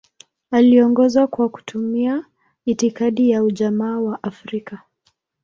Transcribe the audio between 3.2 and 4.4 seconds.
ya Ujamaa wa